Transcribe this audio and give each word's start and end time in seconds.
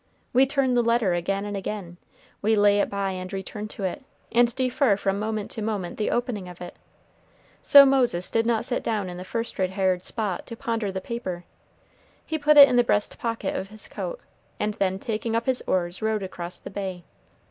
We 0.33 0.47
turn 0.47 0.73
the 0.73 0.81
letter 0.81 1.13
again 1.13 1.45
and 1.45 1.55
again, 1.55 1.97
we 2.41 2.55
lay 2.55 2.79
it 2.79 2.89
by 2.89 3.11
and 3.11 3.31
return 3.31 3.67
to 3.67 3.83
it, 3.83 4.03
and 4.31 4.47
defer 4.55 4.97
from 4.97 5.19
moment 5.19 5.51
to 5.51 5.61
moment 5.61 5.99
the 5.99 6.09
opening 6.09 6.49
of 6.49 6.59
it. 6.59 6.75
So 7.61 7.85
Moses 7.85 8.31
did 8.31 8.47
not 8.47 8.65
sit 8.65 8.81
down 8.81 9.11
in 9.11 9.17
the 9.17 9.23
first 9.23 9.59
retired 9.59 10.03
spot 10.03 10.47
to 10.47 10.55
ponder 10.55 10.91
the 10.91 11.01
paper. 11.01 11.43
He 12.25 12.39
put 12.39 12.57
it 12.57 12.67
in 12.67 12.77
the 12.77 12.83
breast 12.83 13.19
pocket 13.19 13.55
of 13.55 13.67
his 13.69 13.87
coat, 13.87 14.19
and 14.59 14.73
then, 14.73 14.97
taking 14.97 15.35
up 15.35 15.45
his 15.45 15.63
oars, 15.67 16.01
rowed 16.01 16.23
across 16.23 16.57
the 16.59 16.71
bay. 16.71 17.03